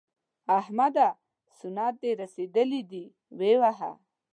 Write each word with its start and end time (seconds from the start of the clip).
احمده! 0.59 1.09
سنت 1.59 1.93
دې 2.01 2.11
رسېدلي 2.21 2.81
دي؛ 2.91 3.05
ویې 3.37 3.55
وهه. 3.61 3.91